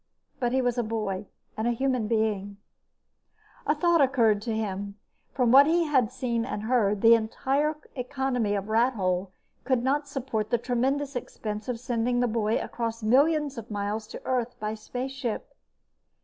[0.39, 2.57] But he was a boy, and a human being.
[3.67, 4.95] A thought occurred to him.
[5.31, 9.29] From what he had seen and heard, the entire economy of Rathole
[9.63, 14.07] could not support the tremendous expense of sending the boy across the millions of miles
[14.07, 15.53] to Earth by spaceship.